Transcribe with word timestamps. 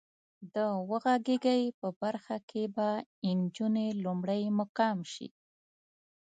د 0.53 0.55
وغږېږئ 0.89 1.63
برخه 2.01 2.37
کې 2.49 2.63
به 2.75 2.87
انجونې 3.29 3.87
لومړی 4.03 4.41
مقام 4.59 4.97
شي. 5.13 5.27